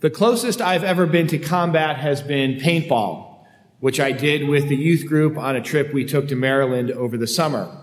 The 0.00 0.10
closest 0.10 0.60
I've 0.60 0.84
ever 0.84 1.06
been 1.06 1.26
to 1.28 1.38
combat 1.38 1.96
has 1.96 2.20
been 2.20 2.56
paintball, 2.56 3.38
which 3.80 3.98
I 3.98 4.12
did 4.12 4.46
with 4.46 4.68
the 4.68 4.76
youth 4.76 5.06
group 5.06 5.38
on 5.38 5.56
a 5.56 5.62
trip 5.62 5.94
we 5.94 6.04
took 6.04 6.28
to 6.28 6.36
Maryland 6.36 6.90
over 6.90 7.16
the 7.16 7.26
summer. 7.26 7.74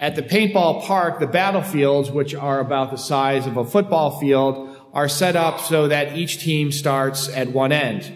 At 0.00 0.16
the 0.16 0.22
paintball 0.22 0.82
park, 0.82 1.20
the 1.20 1.28
battlefields, 1.28 2.10
which 2.10 2.34
are 2.34 2.58
about 2.58 2.90
the 2.90 2.96
size 2.96 3.46
of 3.46 3.56
a 3.56 3.64
football 3.64 4.18
field, 4.18 4.76
are 4.92 5.08
set 5.08 5.36
up 5.36 5.60
so 5.60 5.86
that 5.86 6.16
each 6.16 6.40
team 6.40 6.72
starts 6.72 7.28
at 7.28 7.52
one 7.52 7.70
end. 7.70 8.12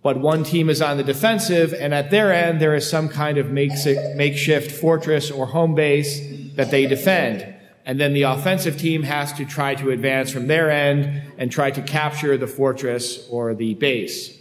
But 0.00 0.20
one 0.20 0.44
team 0.44 0.70
is 0.70 0.80
on 0.80 0.98
the 0.98 1.02
defensive, 1.02 1.74
and 1.74 1.92
at 1.92 2.12
their 2.12 2.32
end, 2.32 2.60
there 2.60 2.76
is 2.76 2.88
some 2.88 3.08
kind 3.08 3.38
of 3.38 3.50
makeshift 3.50 4.70
fortress 4.70 5.32
or 5.32 5.46
home 5.46 5.74
base 5.74 6.20
that 6.54 6.70
they 6.70 6.86
defend 6.86 7.56
and 7.90 7.98
then 7.98 8.12
the 8.12 8.22
offensive 8.22 8.78
team 8.78 9.02
has 9.02 9.32
to 9.32 9.44
try 9.44 9.74
to 9.74 9.90
advance 9.90 10.30
from 10.30 10.46
their 10.46 10.70
end 10.70 11.22
and 11.38 11.50
try 11.50 11.72
to 11.72 11.82
capture 11.82 12.36
the 12.36 12.46
fortress 12.46 13.28
or 13.28 13.52
the 13.52 13.74
base. 13.74 14.32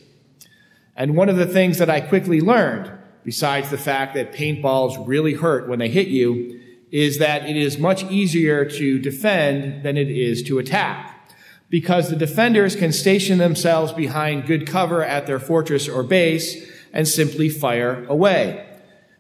And 0.96 1.16
one 1.16 1.30
of 1.30 1.38
the 1.38 1.48
things 1.48 1.80
that 1.80 1.90
I 1.90 2.00
quickly 2.00 2.42
learned, 2.42 2.92
besides 3.24 3.72
the 3.72 3.78
fact 3.80 4.14
that 4.14 4.34
paintballs 4.34 5.04
really 5.08 5.34
hurt 5.34 5.68
when 5.68 5.80
they 5.80 5.90
hit 5.90 6.10
you, 6.10 6.62
is 6.92 7.18
that 7.18 7.50
it 7.50 7.58
is 7.58 7.80
much 7.80 8.04
easier 8.04 8.66
to 8.66 9.00
defend 9.00 9.82
than 9.82 9.98
it 9.98 10.12
is 10.12 10.44
to 10.44 10.60
attack. 10.60 11.34
Because 11.72 12.12
the 12.12 12.16
defenders 12.16 12.76
can 12.76 12.92
station 12.92 13.40
themselves 13.40 13.92
behind 13.94 14.46
good 14.46 14.68
cover 14.68 15.04
at 15.04 15.26
their 15.26 15.40
fortress 15.40 15.90
or 15.90 16.04
base 16.04 16.70
and 16.94 17.08
simply 17.08 17.50
fire 17.50 18.06
away. 18.06 18.64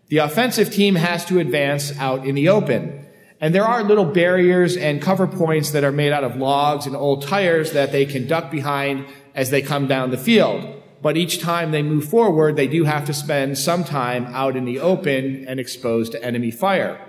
The 0.09 0.17
offensive 0.19 0.71
team 0.71 0.93
has 0.93 1.25
to 1.25 1.39
advance 1.39 1.97
out 1.97 2.27
in 2.27 2.35
the 2.35 2.49
open. 2.49 2.98
And 3.41 3.55
there 3.55 3.65
are 3.65 3.83
little 3.83 4.05
barriers 4.05 4.75
and 4.75 5.01
cover 5.01 5.25
points 5.25 5.71
that 5.71 5.83
are 5.83 5.91
made 5.91 6.11
out 6.11 6.25
of 6.25 6.35
logs 6.35 6.85
and 6.85 6.95
old 6.95 7.21
tires 7.21 7.71
that 7.71 7.91
they 7.91 8.05
can 8.05 8.27
duck 8.27 8.51
behind 8.51 9.05
as 9.33 9.49
they 9.49 9.61
come 9.61 9.87
down 9.87 10.11
the 10.11 10.17
field. 10.17 10.75
But 11.01 11.15
each 11.15 11.39
time 11.39 11.71
they 11.71 11.81
move 11.81 12.09
forward, 12.09 12.57
they 12.57 12.67
do 12.67 12.83
have 12.83 13.05
to 13.05 13.13
spend 13.13 13.57
some 13.57 13.85
time 13.85 14.25
out 14.27 14.57
in 14.57 14.65
the 14.65 14.79
open 14.79 15.45
and 15.47 15.57
exposed 15.59 16.11
to 16.11 16.23
enemy 16.23 16.51
fire. 16.51 16.99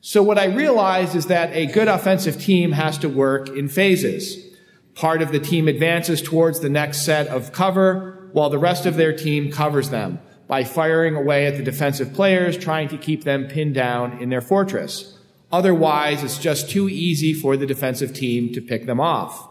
So 0.00 0.22
what 0.22 0.38
I 0.38 0.46
realized 0.46 1.14
is 1.14 1.26
that 1.26 1.54
a 1.54 1.66
good 1.66 1.86
offensive 1.86 2.40
team 2.40 2.72
has 2.72 2.98
to 2.98 3.08
work 3.08 3.48
in 3.48 3.68
phases. 3.68 4.36
Part 4.94 5.22
of 5.22 5.30
the 5.30 5.38
team 5.38 5.68
advances 5.68 6.20
towards 6.20 6.60
the 6.60 6.68
next 6.68 7.04
set 7.04 7.28
of 7.28 7.52
cover 7.52 8.28
while 8.32 8.50
the 8.50 8.58
rest 8.58 8.84
of 8.84 8.96
their 8.96 9.16
team 9.16 9.52
covers 9.52 9.90
them 9.90 10.20
by 10.48 10.64
firing 10.64 11.14
away 11.14 11.46
at 11.46 11.56
the 11.56 11.62
defensive 11.62 12.12
players, 12.12 12.58
trying 12.58 12.88
to 12.88 12.98
keep 12.98 13.24
them 13.24 13.46
pinned 13.46 13.74
down 13.74 14.20
in 14.20 14.28
their 14.28 14.42
fortress. 14.42 15.13
Otherwise, 15.54 16.24
it's 16.24 16.38
just 16.38 16.68
too 16.68 16.88
easy 16.88 17.32
for 17.32 17.56
the 17.56 17.64
defensive 17.64 18.12
team 18.12 18.52
to 18.52 18.60
pick 18.60 18.86
them 18.86 19.00
off. 19.00 19.48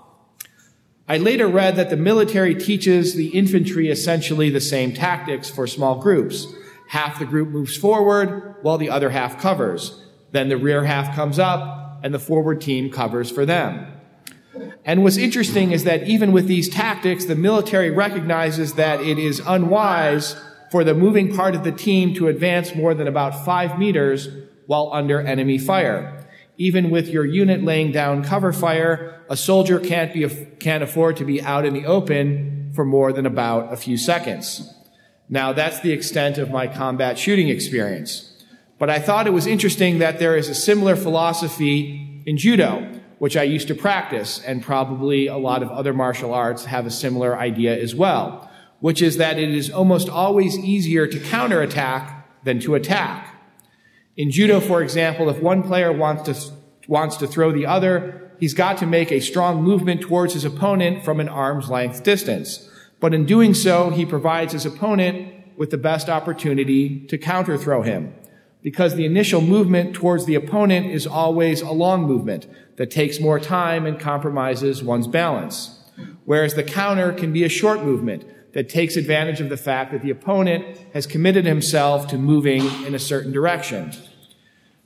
I 1.08 1.18
later 1.18 1.48
read 1.48 1.78
that 1.78 1.90
the 1.90 1.96
military 1.96 2.56
teaches 2.56 3.16
the 3.16 3.30
infantry 3.30 3.88
essentially 3.88 4.50
the 4.50 4.60
same 4.60 4.94
tactics 4.94 5.50
for 5.50 5.66
small 5.66 6.02
groups. 6.02 6.46
Half 6.90 7.20
the 7.20 7.26
group 7.26 7.48
moves 7.48 7.78
forward 7.78 8.56
while 8.64 8.78
the 8.78 8.90
other 8.90 9.12
half 9.12 9.40
covers. 9.40 10.04
Then 10.34 10.50
the 10.50 10.58
rear 10.58 10.84
half 10.84 11.16
comes 11.16 11.40
up 11.40 12.02
and 12.04 12.14
the 12.14 12.20
forward 12.20 12.60
team 12.60 12.92
covers 12.92 13.32
for 13.32 13.46
them. 13.46 13.88
And 14.84 15.04
what's 15.04 15.16
interesting 15.16 15.72
is 15.72 15.86
that 15.86 16.06
even 16.06 16.34
with 16.34 16.48
these 16.48 16.68
tactics, 16.68 17.24
the 17.24 17.36
military 17.36 17.92
recognizes 17.92 18.74
that 18.74 19.00
it 19.00 19.18
is 19.18 19.42
unwise 19.46 20.36
for 20.70 20.84
the 20.84 20.94
moving 20.94 21.34
part 21.34 21.56
of 21.56 21.64
the 21.64 21.72
team 21.72 22.14
to 22.16 22.28
advance 22.28 22.76
more 22.76 22.94
than 22.94 23.08
about 23.08 23.46
five 23.46 23.80
meters 23.80 24.28
while 24.68 24.90
under 24.94 25.22
enemy 25.22 25.58
fire. 25.58 26.26
Even 26.58 26.90
with 26.90 27.08
your 27.08 27.26
unit 27.26 27.64
laying 27.64 27.92
down 27.92 28.24
cover 28.24 28.54
fire, 28.54 29.24
a 29.30 29.36
soldier 29.36 29.80
can't 29.80 30.14
be, 30.14 30.28
can't 30.60 30.84
afford 30.84 31.18
to 31.18 31.26
be 31.26 31.42
out 31.42 31.66
in 31.66 31.74
the 31.74 31.86
open 31.86 32.72
for 32.76 32.86
more 32.86 33.12
than 33.12 33.26
about 33.26 33.74
a 33.74 33.78
few 33.78 33.98
seconds. 33.98 34.72
Now 35.30 35.54
that's 35.54 35.80
the 35.80 35.92
extent 35.92 36.38
of 36.38 36.52
my 36.52 36.68
combat 36.68 37.18
shooting 37.18 37.50
experience. 37.50 38.30
But 38.78 38.90
I 38.90 39.00
thought 39.00 39.28
it 39.28 39.34
was 39.34 39.48
interesting 39.48 40.00
that 40.00 40.20
there 40.20 40.36
is 40.36 40.50
a 40.50 40.56
similar 40.56 40.96
philosophy 40.96 42.22
in 42.26 42.38
judo, 42.38 43.00
which 43.20 43.38
I 43.38 43.44
used 43.44 43.70
to 43.70 43.76
practice, 43.76 44.44
and 44.46 44.62
probably 44.62 45.28
a 45.28 45.38
lot 45.38 45.64
of 45.64 45.70
other 45.70 45.94
martial 45.94 46.34
arts 46.34 46.66
have 46.66 46.86
a 46.86 46.92
similar 46.92 47.38
idea 47.38 47.80
as 47.80 47.96
well, 47.96 48.50
which 48.82 49.02
is 49.02 49.18
that 49.18 49.40
it 49.40 49.50
is 49.50 49.72
almost 49.72 50.10
always 50.10 50.58
easier 50.60 51.08
to 51.08 51.20
counterattack 51.20 52.44
than 52.44 52.60
to 52.60 52.76
attack. 52.76 53.33
In 54.16 54.30
judo, 54.30 54.60
for 54.60 54.84
example, 54.84 55.30
if 55.30 55.40
one 55.40 55.64
player 55.64 55.92
wants 55.92 56.24
to, 56.24 56.54
wants 56.88 57.18
to 57.18 57.28
throw 57.28 57.52
the 57.52 57.66
other, 57.66 58.32
he's 58.40 58.54
got 58.54 58.78
to 58.78 58.86
make 58.86 59.12
a 59.12 59.20
strong 59.20 59.64
movement 59.64 60.02
towards 60.02 60.34
his 60.34 60.46
opponent 60.46 61.04
from 61.04 61.20
an 61.20 61.30
arm's 61.30 61.70
length 61.70 62.04
distance. 62.04 62.70
But 63.00 63.14
in 63.14 63.26
doing 63.26 63.54
so, 63.54 63.90
he 63.90 64.06
provides 64.06 64.54
his 64.54 64.66
opponent 64.66 65.58
with 65.58 65.72
the 65.72 65.78
best 65.78 66.10
opportunity 66.10 67.00
to 67.08 67.18
counter 67.18 67.58
throw 67.58 67.82
him. 67.82 68.14
Because 68.62 68.96
the 68.96 69.06
initial 69.06 69.42
movement 69.42 69.94
towards 69.94 70.26
the 70.26 70.36
opponent 70.36 70.88
is 70.88 71.06
always 71.06 71.62
a 71.62 71.72
long 71.72 72.04
movement 72.04 72.48
that 72.78 72.92
takes 72.92 73.20
more 73.20 73.40
time 73.40 73.86
and 73.86 74.00
compromises 74.00 74.84
one's 74.84 75.08
balance. 75.08 75.80
Whereas 76.26 76.54
the 76.54 76.64
counter 76.64 77.12
can 77.12 77.34
be 77.34 77.44
a 77.44 77.50
short 77.50 77.84
movement 77.84 78.24
that 78.54 78.70
takes 78.70 78.96
advantage 78.96 79.42
of 79.42 79.50
the 79.50 79.58
fact 79.58 79.92
that 79.92 80.02
the 80.02 80.10
opponent 80.10 80.78
has 80.94 81.06
committed 81.06 81.46
himself 81.46 82.08
to 82.08 82.18
moving 82.18 82.62
in 82.86 82.96
a 82.96 83.00
certain 83.00 83.32
direction. 83.32 83.92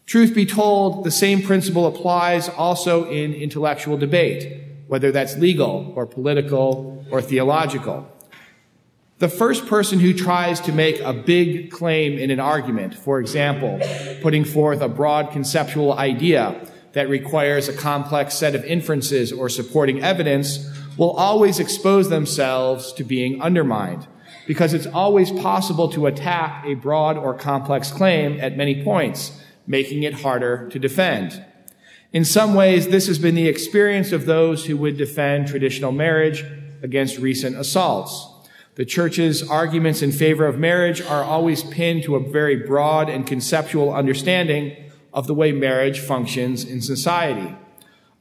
Truth 0.05 0.33
be 0.33 0.45
told, 0.45 1.03
the 1.03 1.11
same 1.11 1.41
principle 1.41 1.85
applies 1.85 2.47
also 2.47 3.09
in 3.09 3.33
intellectual 3.33 3.97
debate, 3.97 4.63
whether 4.88 5.11
that's 5.11 5.38
legal 5.38 5.91
or 5.95 6.05
political 6.05 7.05
or 7.11 7.22
theological. 7.22 8.09
The 9.19 9.28
first 9.28 9.66
person 9.66 9.99
who 9.99 10.13
tries 10.13 10.61
to 10.61 10.72
make 10.72 11.01
a 11.01 11.11
big 11.11 11.72
claim 11.72 12.17
in 12.17 12.31
an 12.31 12.39
argument, 12.39 12.94
for 12.94 13.19
example, 13.19 13.81
putting 14.22 14.45
forth 14.45 14.79
a 14.79 14.88
broad 14.88 15.31
conceptual 15.31 15.94
idea 15.97 16.66
that 16.94 17.09
requires 17.09 17.67
a 17.67 17.73
complex 17.73 18.35
set 18.35 18.55
of 18.55 18.63
inferences 18.63 19.34
or 19.34 19.49
supporting 19.49 20.01
evidence, 20.01 20.69
will 20.97 21.12
always 21.12 21.59
expose 21.59 22.09
themselves 22.09 22.91
to 22.94 23.03
being 23.03 23.41
undermined 23.41 24.08
because 24.47 24.74
it's 24.74 24.88
always 24.88 25.31
possible 25.31 25.90
to 25.90 26.08
attack 26.08 26.66
a 26.66 26.74
broad 26.74 27.18
or 27.18 27.34
complex 27.34 27.91
claim 27.91 28.40
at 28.40 28.58
many 28.58 28.84
points, 28.84 29.40
making 29.68 30.03
it 30.03 30.13
harder 30.13 30.69
to 30.69 30.80
defend. 30.80 31.44
In 32.13 32.24
some 32.24 32.53
ways, 32.53 32.88
this 32.88 33.08
has 33.08 33.19
been 33.19 33.35
the 33.35 33.50
experience 33.50 34.12
of 34.12 34.25
those 34.25 34.66
who 34.66 34.78
would 34.78 34.97
defend 34.97 35.47
traditional 35.47 35.91
marriage 35.91 36.46
against 36.81 37.18
recent 37.18 37.58
assaults. 37.58 38.25
The 38.75 38.85
church's 38.85 39.47
arguments 39.47 40.02
in 40.02 40.12
favor 40.12 40.46
of 40.46 40.58
marriage 40.58 41.02
are 41.02 41.24
always 41.24 41.64
pinned 41.64 42.03
to 42.03 42.16
a 42.16 42.29
very 42.31 42.56
broad 42.56 43.09
and 43.09 43.28
conceptual 43.28 43.94
understanding 43.94 44.91
of 45.14 45.28
the 45.28 45.34
way 45.34 45.52
marriage 45.52 46.00
functions 46.00 46.64
in 46.64 46.79
society. 46.79 47.56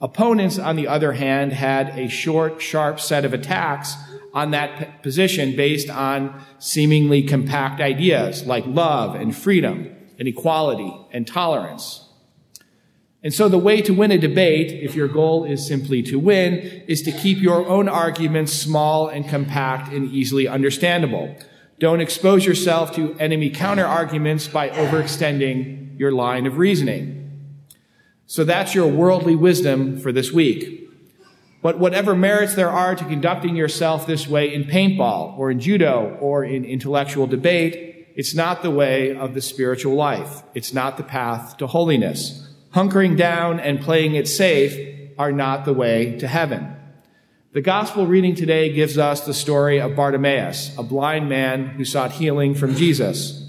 Opponents, 0.01 0.59
on 0.59 0.77
the 0.77 0.89
other 0.89 1.13
hand, 1.13 1.53
had 1.53 1.99
a 1.99 2.09
short, 2.09 2.61
sharp 2.61 3.01
set 3.01 3.25
of 3.25 3.33
attacks 3.33 3.95
on 4.35 4.51
that 4.51 5.03
position 5.03 5.57
based 5.57 5.89
on 5.89 6.39
seemingly 6.59 7.23
compact 7.23 7.81
ideas 7.81 8.45
like 8.45 8.65
love 8.67 9.15
and 9.15 9.35
freedom 9.35 9.95
and 10.19 10.29
equality 10.29 10.95
and 11.13 11.27
tolerance. 11.27 12.03
And 13.23 13.33
so 13.33 13.49
the 13.49 13.59
way 13.59 13.81
to 13.83 13.95
win 13.95 14.13
a 14.13 14.19
debate, 14.19 14.71
if 14.71 14.95
your 14.95 15.09
goal 15.09 15.45
is 15.45 15.67
simply 15.67 16.03
to 16.05 16.19
win, 16.19 16.59
is 16.87 17.01
to 17.03 17.11
keep 17.11 17.39
your 17.39 17.67
own 17.67 17.89
arguments 17.89 18.53
small 18.53 19.09
and 19.09 19.27
compact 19.27 19.91
and 19.91 20.13
easily 20.13 20.47
understandable. 20.47 21.35
Don't 21.79 22.03
expose 22.03 22.45
yourself 22.45 22.95
to 22.97 23.15
enemy 23.19 23.49
counter 23.49 23.87
arguments 23.87 24.47
by 24.47 24.69
overextending 24.69 25.99
your 25.99 26.13
line 26.13 26.47
of 26.47 26.59
reasoning. 26.59 27.16
So 28.27 28.45
that's 28.45 28.75
your 28.75 28.89
worldly 28.89 29.37
wisdom 29.37 29.99
for 30.01 30.11
this 30.11 30.33
week. 30.33 30.91
But 31.63 31.79
whatever 31.79 32.15
merits 32.15 32.55
there 32.55 32.71
are 32.71 32.95
to 32.95 33.05
conducting 33.05 33.57
yourself 33.57 34.07
this 34.07 34.27
way 34.27 34.53
in 34.53 34.65
paintball 34.65 35.39
or 35.39 35.51
in 35.51 35.61
judo 35.61 36.17
or 36.21 36.45
in 36.45 36.65
intellectual 36.65 37.27
debate, 37.27 38.09
it's 38.15 38.35
not 38.35 38.63
the 38.63 38.71
way 38.71 39.15
of 39.17 39.35
the 39.35 39.41
spiritual 39.41 39.95
life. 39.95 40.43
It's 40.55 40.73
not 40.73 40.97
the 40.97 41.03
path 41.03 41.57
to 41.59 41.67
holiness. 41.67 42.49
Hunkering 42.75 43.17
down 43.17 43.61
and 43.61 43.81
playing 43.81 44.15
it 44.15 44.29
safe 44.29 45.11
are 45.19 45.33
not 45.33 45.65
the 45.65 45.73
way 45.73 46.19
to 46.19 46.29
heaven. 46.29 46.75
The 47.53 47.63
gospel 47.63 48.07
reading 48.07 48.35
today 48.35 48.73
gives 48.73 48.99
us 48.99 49.25
the 49.25 49.33
story 49.33 49.81
of 49.81 49.97
Bartimaeus, 49.97 50.77
a 50.77 50.83
blind 50.83 51.29
man 51.29 51.69
who 51.69 51.85
sought 51.85 52.13
healing 52.13 52.55
from 52.55 52.75
Jesus. 52.75 53.46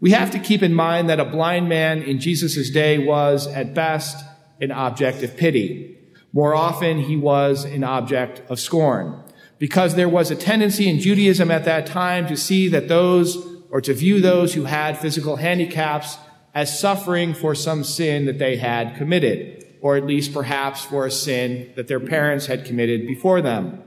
We 0.00 0.12
have 0.12 0.30
to 0.30 0.38
keep 0.38 0.62
in 0.62 0.74
mind 0.74 1.08
that 1.10 1.18
a 1.18 1.24
blind 1.24 1.68
man 1.68 2.02
in 2.02 2.20
Jesus' 2.20 2.70
day 2.70 2.98
was, 2.98 3.46
at 3.48 3.74
best, 3.74 4.24
an 4.60 4.70
object 4.70 5.22
of 5.22 5.36
pity. 5.36 5.96
More 6.32 6.54
often, 6.54 7.00
he 7.00 7.16
was 7.16 7.64
an 7.64 7.82
object 7.82 8.42
of 8.48 8.60
scorn. 8.60 9.22
Because 9.58 9.96
there 9.96 10.08
was 10.08 10.30
a 10.30 10.36
tendency 10.36 10.88
in 10.88 11.00
Judaism 11.00 11.50
at 11.50 11.64
that 11.64 11.86
time 11.86 12.28
to 12.28 12.36
see 12.36 12.68
that 12.68 12.86
those, 12.86 13.36
or 13.70 13.80
to 13.80 13.92
view 13.92 14.20
those 14.20 14.54
who 14.54 14.64
had 14.64 14.98
physical 14.98 15.36
handicaps 15.36 16.16
as 16.54 16.78
suffering 16.78 17.34
for 17.34 17.54
some 17.54 17.82
sin 17.82 18.26
that 18.26 18.38
they 18.38 18.56
had 18.56 18.96
committed, 18.96 19.66
or 19.80 19.96
at 19.96 20.06
least 20.06 20.32
perhaps 20.32 20.84
for 20.84 21.06
a 21.06 21.10
sin 21.10 21.72
that 21.74 21.88
their 21.88 22.00
parents 22.00 22.46
had 22.46 22.64
committed 22.64 23.06
before 23.06 23.42
them. 23.42 23.82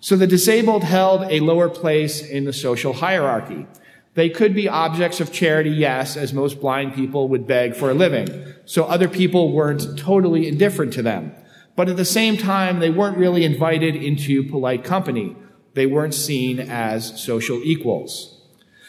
So 0.00 0.16
the 0.16 0.26
disabled 0.26 0.84
held 0.84 1.30
a 1.30 1.40
lower 1.40 1.68
place 1.68 2.22
in 2.22 2.44
the 2.44 2.52
social 2.52 2.94
hierarchy. 2.94 3.66
They 4.16 4.30
could 4.30 4.54
be 4.54 4.66
objects 4.66 5.20
of 5.20 5.30
charity, 5.30 5.68
yes, 5.68 6.16
as 6.16 6.32
most 6.32 6.58
blind 6.58 6.94
people 6.94 7.28
would 7.28 7.46
beg 7.46 7.76
for 7.76 7.90
a 7.90 7.94
living. 7.94 8.54
So 8.64 8.84
other 8.84 9.08
people 9.08 9.52
weren't 9.52 9.98
totally 9.98 10.48
indifferent 10.48 10.94
to 10.94 11.02
them. 11.02 11.32
But 11.76 11.90
at 11.90 11.98
the 11.98 12.04
same 12.06 12.38
time, 12.38 12.80
they 12.80 12.88
weren't 12.88 13.18
really 13.18 13.44
invited 13.44 13.94
into 13.94 14.42
polite 14.48 14.84
company. 14.84 15.36
They 15.74 15.84
weren't 15.84 16.14
seen 16.14 16.58
as 16.58 17.22
social 17.22 17.60
equals. 17.62 18.40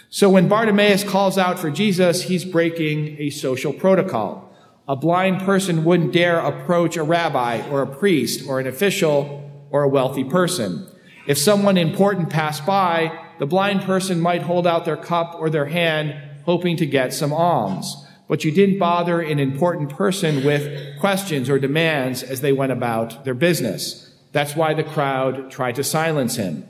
So 0.10 0.30
when 0.30 0.48
Bartimaeus 0.48 1.04
calls 1.04 1.38
out 1.38 1.60
for 1.60 1.70
Jesus, 1.70 2.24
he's 2.24 2.46
breaking 2.46 3.18
a 3.20 3.30
social 3.30 3.74
protocol. 3.74 4.50
A 4.88 4.96
blind 4.96 5.42
person 5.42 5.84
wouldn't 5.84 6.14
dare 6.14 6.40
approach 6.40 6.96
a 6.96 7.04
rabbi 7.04 7.70
or 7.70 7.82
a 7.82 7.96
priest 7.98 8.48
or 8.48 8.62
an 8.62 8.68
official 8.68 9.68
or 9.72 9.84
a 9.84 9.90
wealthy 9.90 10.24
person. 10.24 10.88
If 11.28 11.38
someone 11.38 11.76
important 11.76 12.30
passed 12.30 12.66
by, 12.66 13.27
the 13.40 13.46
blind 13.46 13.82
person 13.82 14.20
might 14.20 14.42
hold 14.42 14.66
out 14.66 14.86
their 14.86 14.98
cup 14.98 15.36
or 15.40 15.50
their 15.50 15.66
hand, 15.66 16.16
hoping 16.46 16.78
to 16.78 16.86
get 16.86 17.14
some 17.14 17.34
alms. 17.34 18.06
But 18.28 18.44
you 18.44 18.52
didn't 18.52 18.80
bother 18.80 19.22
an 19.22 19.40
important 19.40 19.90
person 19.90 20.44
with 20.44 21.00
questions 21.00 21.50
or 21.50 21.60
demands 21.60 22.24
as 22.24 22.42
they 22.42 22.52
went 22.52 22.72
about 22.72 23.24
their 23.24 23.34
business. 23.34 24.14
That's 24.32 24.56
why 24.56 24.74
the 24.74 24.84
crowd 24.84 25.50
tried 25.50 25.76
to 25.76 25.84
silence 25.84 26.36
him. 26.36 26.68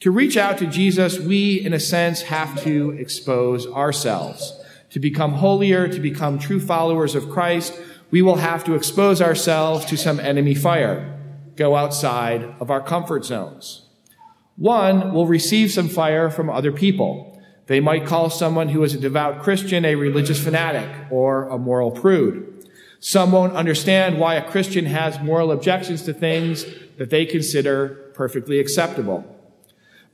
To 0.00 0.10
reach 0.10 0.36
out 0.38 0.56
to 0.58 0.66
Jesus, 0.66 1.18
we, 1.18 1.60
in 1.60 1.74
a 1.74 1.80
sense, 1.80 2.22
have 2.22 2.62
to 2.62 2.92
expose 2.92 3.66
ourselves. 3.66 4.54
To 4.90 4.98
become 4.98 5.34
holier, 5.34 5.88
to 5.88 6.00
become 6.00 6.38
true 6.38 6.60
followers 6.60 7.14
of 7.14 7.28
Christ, 7.28 7.78
we 8.10 8.22
will 8.22 8.36
have 8.36 8.64
to 8.64 8.74
expose 8.74 9.20
ourselves 9.20 9.84
to 9.86 9.96
some 9.96 10.18
enemy 10.18 10.54
fire 10.54 11.16
go 11.56 11.76
outside 11.76 12.42
of 12.58 12.70
our 12.70 12.80
comfort 12.80 13.24
zones. 13.24 13.82
One 14.60 15.14
will 15.14 15.26
receive 15.26 15.72
some 15.72 15.88
fire 15.88 16.28
from 16.28 16.50
other 16.50 16.70
people. 16.70 17.40
They 17.64 17.80
might 17.80 18.04
call 18.04 18.28
someone 18.28 18.68
who 18.68 18.82
is 18.82 18.92
a 18.92 19.00
devout 19.00 19.40
Christian 19.40 19.86
a 19.86 19.94
religious 19.94 20.38
fanatic 20.38 20.86
or 21.10 21.48
a 21.48 21.56
moral 21.56 21.90
prude. 21.90 22.68
Some 22.98 23.32
won't 23.32 23.54
understand 23.54 24.20
why 24.20 24.34
a 24.34 24.46
Christian 24.46 24.84
has 24.84 25.18
moral 25.22 25.50
objections 25.50 26.02
to 26.02 26.12
things 26.12 26.66
that 26.98 27.08
they 27.08 27.24
consider 27.24 28.10
perfectly 28.12 28.58
acceptable. 28.58 29.24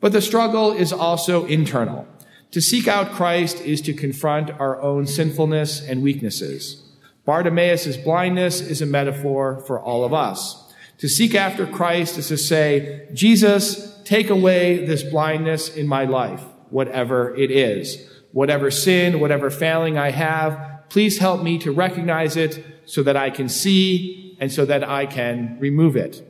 But 0.00 0.12
the 0.12 0.22
struggle 0.22 0.70
is 0.70 0.92
also 0.92 1.44
internal. 1.46 2.06
To 2.52 2.60
seek 2.60 2.86
out 2.86 3.10
Christ 3.10 3.60
is 3.62 3.80
to 3.80 3.92
confront 3.92 4.52
our 4.60 4.80
own 4.80 5.08
sinfulness 5.08 5.84
and 5.84 6.04
weaknesses. 6.04 6.84
Bartimaeus' 7.24 7.96
blindness 7.96 8.60
is 8.60 8.80
a 8.80 8.86
metaphor 8.86 9.60
for 9.66 9.80
all 9.80 10.04
of 10.04 10.14
us. 10.14 10.65
To 10.98 11.08
seek 11.08 11.34
after 11.34 11.66
Christ 11.66 12.16
is 12.16 12.28
to 12.28 12.38
say, 12.38 13.08
Jesus, 13.12 14.00
take 14.04 14.30
away 14.30 14.86
this 14.86 15.02
blindness 15.02 15.74
in 15.74 15.86
my 15.86 16.04
life, 16.04 16.42
whatever 16.70 17.36
it 17.36 17.50
is. 17.50 18.08
Whatever 18.32 18.70
sin, 18.70 19.20
whatever 19.20 19.50
failing 19.50 19.98
I 19.98 20.10
have, 20.10 20.84
please 20.88 21.18
help 21.18 21.42
me 21.42 21.58
to 21.58 21.72
recognize 21.72 22.36
it 22.36 22.64
so 22.86 23.02
that 23.02 23.16
I 23.16 23.30
can 23.30 23.48
see 23.48 24.36
and 24.40 24.50
so 24.52 24.64
that 24.64 24.84
I 24.84 25.06
can 25.06 25.58
remove 25.58 25.96
it. 25.96 26.26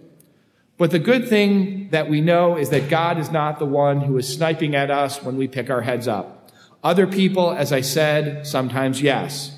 But 0.78 0.90
the 0.90 0.98
good 0.98 1.28
thing 1.28 1.90
that 1.90 2.10
we 2.10 2.20
know 2.20 2.56
is 2.56 2.70
that 2.70 2.90
God 2.90 3.18
is 3.18 3.30
not 3.30 3.58
the 3.58 3.66
one 3.66 4.00
who 4.00 4.16
is 4.18 4.32
sniping 4.32 4.74
at 4.74 4.90
us 4.90 5.22
when 5.22 5.36
we 5.36 5.48
pick 5.48 5.70
our 5.70 5.82
heads 5.82 6.06
up. 6.06 6.50
Other 6.84 7.06
people, 7.06 7.52
as 7.52 7.72
I 7.72 7.80
said, 7.80 8.46
sometimes 8.46 9.00
yes. 9.00 9.52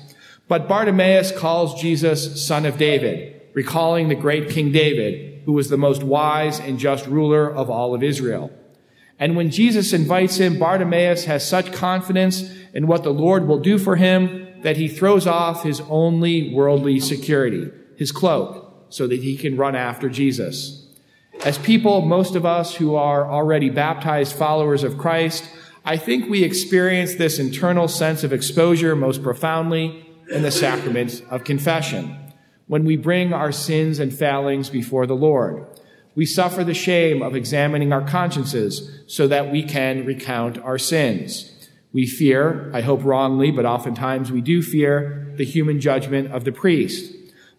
But 0.47 0.67
Bartimaeus 0.67 1.31
calls 1.37 1.79
Jesus 1.79 2.45
son 2.45 2.65
of 2.65 2.77
David 2.77 3.38
recalling 3.53 4.07
the 4.07 4.15
great 4.15 4.49
King 4.49 4.71
David, 4.71 5.43
who 5.45 5.53
was 5.53 5.69
the 5.69 5.77
most 5.77 6.03
wise 6.03 6.59
and 6.59 6.79
just 6.79 7.07
ruler 7.07 7.51
of 7.51 7.69
all 7.69 7.95
of 7.95 8.03
Israel. 8.03 8.51
And 9.17 9.35
when 9.35 9.51
Jesus 9.51 9.91
invites 9.91 10.37
him, 10.37 10.57
Bartimaeus 10.57 11.25
has 11.25 11.47
such 11.47 11.73
confidence 11.73 12.49
in 12.73 12.87
what 12.87 13.03
the 13.03 13.13
Lord 13.13 13.47
will 13.47 13.59
do 13.59 13.77
for 13.77 13.97
him 13.97 14.61
that 14.61 14.77
he 14.77 14.87
throws 14.87 15.27
off 15.27 15.63
his 15.63 15.81
only 15.89 16.53
worldly 16.53 16.99
security, 16.99 17.69
his 17.97 18.11
cloak, 18.11 18.85
so 18.89 19.07
that 19.07 19.21
he 19.21 19.35
can 19.35 19.57
run 19.57 19.75
after 19.75 20.09
Jesus. 20.09 20.87
As 21.43 21.57
people, 21.57 22.01
most 22.01 22.35
of 22.35 22.45
us 22.45 22.75
who 22.75 22.95
are 22.95 23.29
already 23.29 23.69
baptized 23.69 24.35
followers 24.35 24.83
of 24.83 24.97
Christ, 24.97 25.49
I 25.85 25.97
think 25.97 26.29
we 26.29 26.43
experience 26.43 27.15
this 27.15 27.39
internal 27.39 27.87
sense 27.87 28.23
of 28.23 28.33
exposure 28.33 28.95
most 28.95 29.23
profoundly 29.23 30.05
in 30.29 30.43
the 30.43 30.51
sacrament 30.51 31.23
of 31.29 31.43
confession 31.43 32.28
when 32.69 32.85
we 32.85 32.95
bring 32.95 33.33
our 33.33 33.51
sins 33.51 33.97
and 33.97 34.13
failings 34.13 34.69
before 34.69 35.07
the 35.07 35.15
Lord. 35.15 35.65
We 36.13 36.27
suffer 36.27 36.63
the 36.63 36.75
shame 36.75 37.23
of 37.23 37.35
examining 37.35 37.91
our 37.91 38.07
consciences 38.07 38.91
so 39.07 39.27
that 39.27 39.51
we 39.51 39.63
can 39.63 40.05
recount 40.05 40.59
our 40.59 40.77
sins. 40.77 41.51
We 41.93 42.05
fear, 42.05 42.69
I 42.71 42.81
hope 42.81 43.03
wrongly, 43.03 43.49
but 43.49 43.65
oftentimes 43.65 44.31
we 44.31 44.41
do 44.41 44.61
fear 44.61 45.33
the 45.35 45.45
human 45.45 45.79
judgment 45.79 46.31
of 46.31 46.43
the 46.43 46.51
priest. 46.51 47.11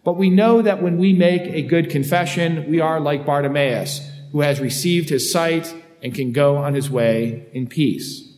But 0.05 0.15
we 0.15 0.29
know 0.29 0.61
that 0.61 0.81
when 0.81 0.97
we 0.97 1.11
make 1.11 1.41
a 1.41 1.61
good 1.61 1.89
confession, 1.89 2.69
we 2.69 2.79
are 2.79 3.01
like 3.01 3.25
Bartimaeus, 3.25 3.99
who 4.31 4.39
has 4.39 4.61
received 4.61 5.09
his 5.09 5.29
sight 5.29 5.75
and 6.01 6.15
can 6.15 6.31
go 6.31 6.55
on 6.55 6.73
his 6.73 6.89
way 6.89 7.49
in 7.51 7.67
peace. 7.67 8.30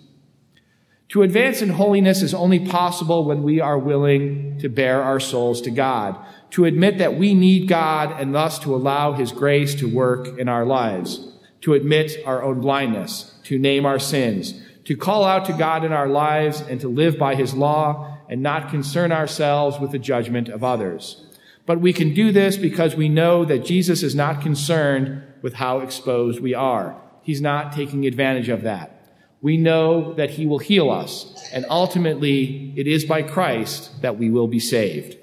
To 1.13 1.21
advance 1.21 1.61
in 1.61 1.69
holiness 1.69 2.23
is 2.23 2.33
only 2.33 2.57
possible 2.57 3.23
when 3.23 3.43
we 3.43 3.61
are 3.61 3.77
willing 3.77 4.57
to 4.57 4.67
bare 4.67 5.03
our 5.03 5.19
souls 5.19 5.61
to 5.61 5.69
God, 5.69 6.17
to 6.49 6.65
admit 6.65 6.97
that 6.97 7.19
we 7.19 7.35
need 7.35 7.67
God 7.67 8.19
and 8.19 8.33
thus 8.33 8.57
to 8.59 8.73
allow 8.73 9.13
His 9.13 9.31
grace 9.31 9.75
to 9.75 9.87
work 9.87 10.39
in 10.39 10.49
our 10.49 10.65
lives, 10.65 11.31
to 11.61 11.75
admit 11.75 12.17
our 12.25 12.41
own 12.41 12.61
blindness, 12.61 13.31
to 13.43 13.59
name 13.59 13.85
our 13.85 13.99
sins, 13.99 14.59
to 14.85 14.95
call 14.95 15.23
out 15.23 15.45
to 15.45 15.53
God 15.53 15.85
in 15.85 15.93
our 15.93 16.07
lives 16.07 16.61
and 16.61 16.81
to 16.81 16.87
live 16.87 17.19
by 17.19 17.35
His 17.35 17.53
law 17.53 18.17
and 18.27 18.41
not 18.41 18.71
concern 18.71 19.11
ourselves 19.11 19.79
with 19.79 19.91
the 19.91 19.99
judgment 19.99 20.49
of 20.49 20.63
others. 20.63 21.27
But 21.67 21.79
we 21.79 21.93
can 21.93 22.15
do 22.15 22.31
this 22.31 22.57
because 22.57 22.95
we 22.95 23.07
know 23.07 23.45
that 23.45 23.65
Jesus 23.65 24.01
is 24.01 24.15
not 24.15 24.41
concerned 24.41 25.21
with 25.43 25.53
how 25.53 25.81
exposed 25.81 26.39
we 26.39 26.55
are. 26.55 26.99
He's 27.21 27.39
not 27.39 27.71
taking 27.71 28.07
advantage 28.07 28.49
of 28.49 28.63
that 28.63 29.02
we 29.43 29.57
know 29.57 30.13
that 30.13 30.31
he 30.31 30.45
will 30.45 30.57
heal 30.57 30.89
us, 30.89 31.31
and 31.51 31.65
ultimately 31.69 32.73
it 32.77 32.87
is 32.87 33.03
by 33.03 33.21
Christ 33.21 34.01
that 34.01 34.17
we 34.17 34.29
will 34.29 34.47
be 34.47 34.59
saved. 34.59 35.17